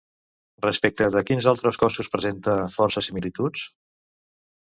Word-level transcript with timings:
Respecte 0.65 1.09
de 1.15 1.21
quins 1.27 1.47
altres 1.51 1.79
cossos 1.83 2.09
presenta 2.15 2.55
força 2.79 3.05
similituds? 3.09 3.67